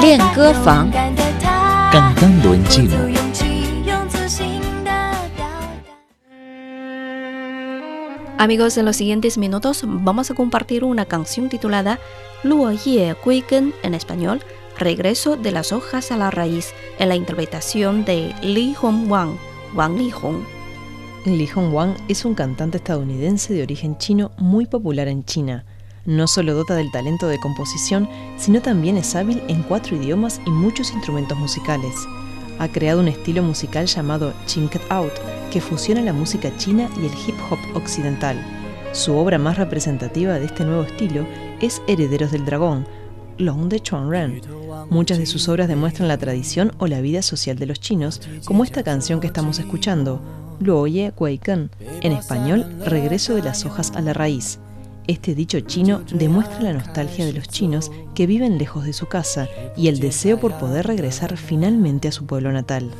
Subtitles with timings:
[0.00, 0.90] 练歌房，
[1.92, 2.96] 刚刚轮寂寞。
[8.38, 12.00] Amigos, en los siguientes minutos vamos a compartir una canción titulada
[12.42, 14.42] Luo Ye Gui Gen en español,
[14.76, 19.36] Regreso de las hojas a la raíz, en la interpretación de Li Hong Wang,
[19.76, 20.42] Wang Li Hong.
[21.24, 25.64] Li Hong Wang es un cantante estadounidense de origen chino muy popular en China.
[26.07, 28.07] No solo dota del talento de composición,
[28.37, 31.93] sino también es hábil en cuatro idiomas y muchos instrumentos musicales.
[32.59, 35.11] Ha creado un estilo musical llamado Chinket Out,
[35.51, 38.41] que fusiona la música china y el hip hop occidental.
[38.93, 41.27] Su obra más representativa de este nuevo estilo
[41.59, 42.87] es Herederos del Dragón,
[43.37, 44.41] Long de Chuanren.
[44.89, 48.63] Muchas de sus obras demuestran la tradición o la vida social de los chinos, como
[48.63, 50.21] esta canción que estamos escuchando,
[50.61, 54.59] Luoye Guaiken, en español, Regreso de las hojas a la raíz.
[55.07, 59.47] Este dicho chino demuestra la nostalgia de los chinos que viven lejos de su casa
[59.77, 62.91] y el deseo por poder regresar finalmente a su pueblo natal.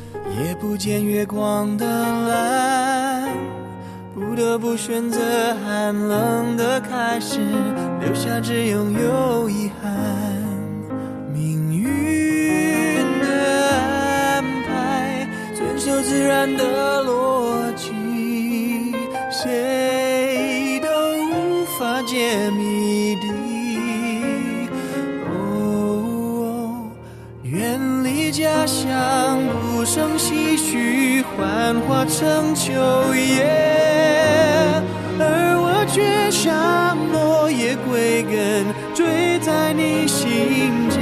[22.02, 23.26] 解谜底。
[25.30, 26.90] 哦，
[27.42, 29.40] 远离家乡，
[29.72, 32.72] 不胜唏嘘，幻化成秋
[33.14, 33.44] 叶，
[35.18, 35.22] 而
[35.60, 40.98] 我却像落叶归根，坠在你心间。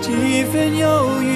[0.00, 0.86] 几分忧
[1.22, 1.26] 郁，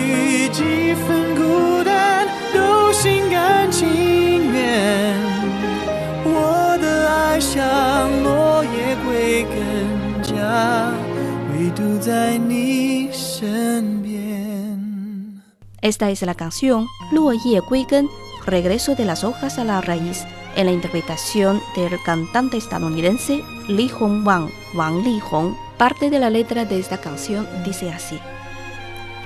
[11.76, 15.42] 独在你身边。
[15.82, 18.10] Esta es la canción Luo Ye Gui Gen,
[18.46, 24.26] Regreso de las hojas a la raíz, en la interpretación del cantante estadounidense Li Hong
[24.26, 25.54] Wang, Wang Li Hong.
[25.78, 28.20] Parte de la letra de esta canción dice así.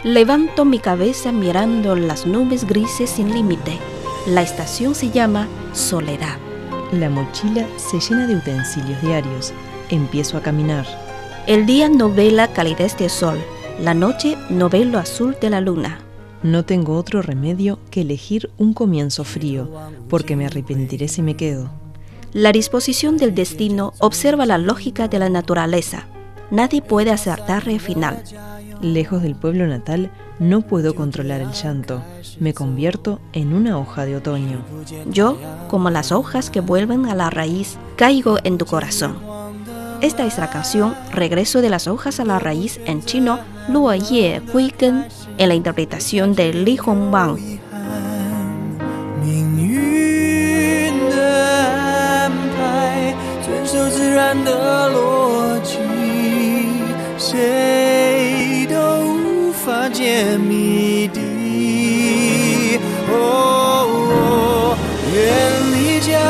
[0.03, 3.77] Levanto mi cabeza mirando las nubes grises sin límite.
[4.27, 6.37] La estación se llama Soledad.
[6.91, 9.53] La mochila se llena de utensilios diarios.
[9.89, 10.85] Empiezo a caminar.
[11.46, 13.38] El día no ve la calidez del sol,
[13.78, 15.98] la noche no ve lo azul de la luna.
[16.42, 19.68] No tengo otro remedio que elegir un comienzo frío,
[20.08, 21.70] porque me arrepentiré si me quedo.
[22.32, 26.06] La disposición del destino observa la lógica de la naturaleza.
[26.50, 28.22] Nadie puede acertar el final.
[28.80, 32.02] Lejos del pueblo natal, no puedo controlar el llanto.
[32.40, 34.64] Me convierto en una hoja de otoño.
[35.10, 35.36] Yo,
[35.68, 39.33] como las hojas que vuelven a la raíz, caigo en tu corazón.
[40.04, 44.42] Esta es la canción Regreso de las hojas a la raíz en chino, Luo Ye
[44.78, 47.38] Gen, en la interpretación de Li Hong Wang.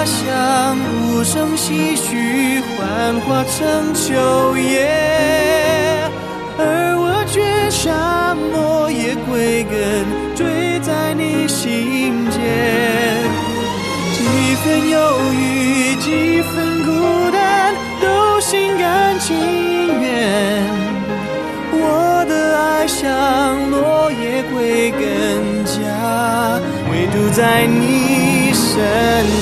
[0.04, 4.86] 像无声，唏嘘，幻化成秋叶，
[6.58, 10.04] 而我却像落叶归根，
[10.36, 12.38] 坠在你心间。
[14.12, 14.20] 几
[14.62, 14.98] 分忧
[15.32, 19.34] 郁，几分孤单，都心甘情
[20.02, 20.62] 愿。
[21.72, 25.72] 我的爱像落叶归根，家
[26.90, 28.23] 唯独在你
[28.74, 28.78] 身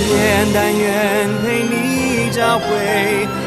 [0.08, 0.12] 边。
[0.54, 2.66] 但愿陪你找回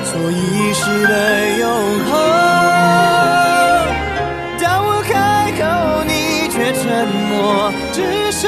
[0.03, 1.13] 所遗失的
[1.59, 1.63] 永
[2.05, 2.11] 恒。
[4.59, 5.61] 当我开口，
[6.07, 6.83] 你却沉
[7.29, 8.47] 默，只是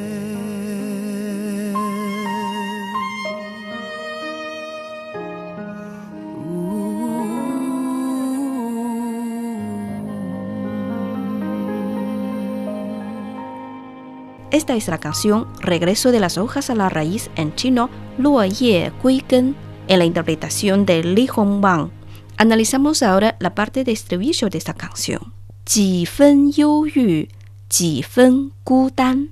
[14.51, 18.91] Esta es la canción Regreso de las hojas a la raíz en chino, Luo Ye
[19.01, 19.55] Gui en
[19.87, 21.89] la interpretación de Li Hongwang.
[22.35, 25.33] Analizamos ahora la parte de estribillo de esta canción.
[25.65, 27.27] Ji fen yu yu,
[27.69, 29.29] ji fen gu dan.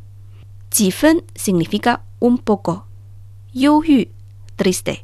[0.72, 2.86] Ji fen significa un poco.
[3.52, 4.06] Yu yu,
[4.56, 5.04] triste.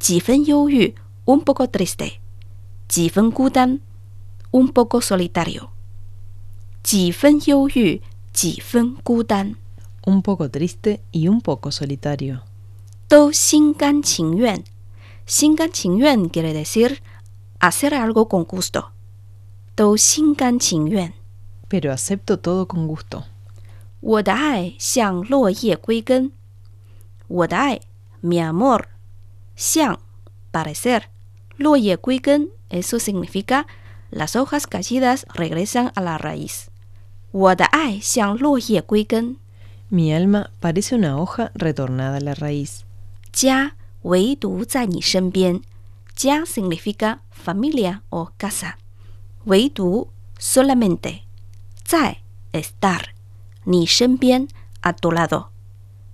[0.00, 0.94] Ji fen yu yu,
[1.26, 2.22] un poco triste.
[2.88, 3.82] Ji fen gu dan,
[4.50, 5.72] un poco solitario.
[6.82, 8.00] Ji fen yu yu,
[8.33, 9.57] ji fen gu dan.
[10.05, 12.43] Un poco triste y un poco solitario.
[13.09, 14.63] Do xin gan qing yuan.
[15.25, 17.01] Xin gan qing yuan quiere decir
[17.59, 18.91] hacer algo con gusto.
[19.75, 21.13] Do xin gan qing yuan.
[21.67, 23.25] Pero acepto todo con gusto.
[23.99, 26.31] 我的爱像落叶归根。
[27.27, 27.81] 我的爱，
[28.23, 28.85] mi amor，
[29.55, 29.99] 像
[30.53, 31.03] parecer，
[31.57, 33.65] 落叶归根，eso significa
[34.09, 36.69] las hojas caídas regresan a la raíz。
[37.31, 39.37] 我的爱像落叶归根。
[39.91, 42.81] Mi alma parece una hoja retornada a la raíz.
[43.31, 43.73] 家
[44.03, 45.61] 唯独在你身边。
[46.15, 48.73] 家 significa familia o casa。
[49.45, 50.09] 唯独
[50.39, 51.19] solamente
[51.83, 52.17] 在
[52.51, 53.01] estar
[53.63, 54.47] 你身边
[54.81, 55.47] a tu lado。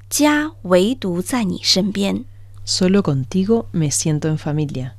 [0.09, 2.25] 家唯独在你身边。
[2.65, 4.95] Solo contigo me siento en familia.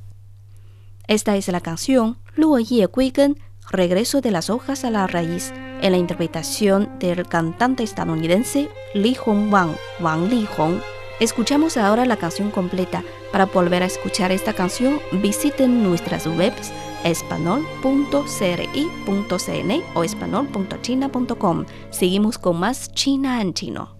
[1.07, 3.35] Esta es la canción 落叶归根
[3.71, 5.51] Regreso de las hojas a la raíz
[5.82, 10.80] en la interpretación del cantante estadounidense Li Hongwang, Wang Lihong.
[11.20, 13.04] Escuchamos ahora la canción completa.
[13.32, 16.72] Para volver a escuchar esta canción, visiten nuestras webs
[17.04, 21.64] espanol.cri.cn o espanol.china.com.
[21.90, 23.99] Seguimos con más China en chino.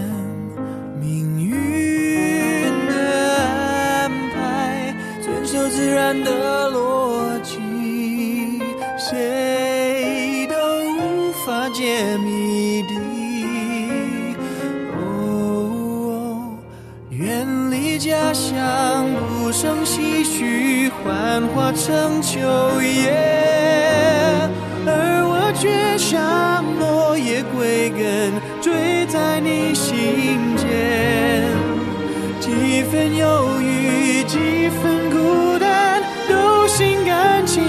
[33.21, 37.61] 犹豫，几分孤单，都心甘情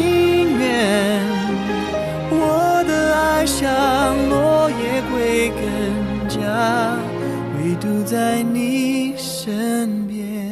[0.59, 1.21] 愿。
[2.31, 3.69] 我的爱像
[4.31, 6.97] 落叶归根，家
[7.59, 10.52] 唯独在你身边。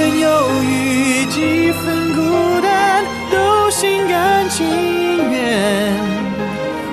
[0.00, 0.28] 几分忧
[0.62, 4.66] 郁，几分孤单，都心甘情
[5.30, 5.92] 愿。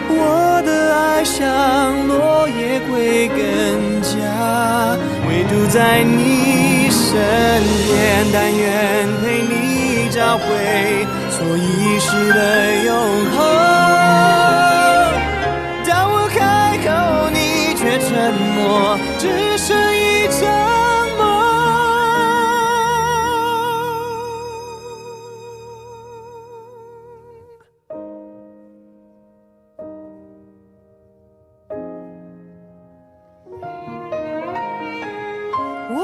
[0.10, 7.16] 我的爱像落叶归根家，唯独在你身
[7.88, 10.44] 边，但愿陪你找回
[11.32, 12.92] 错遗失的永
[13.32, 13.40] 恒。
[15.86, 16.90] 当我开口，
[17.32, 19.57] 你却沉默，只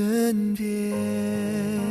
[0.00, 1.89] 身边。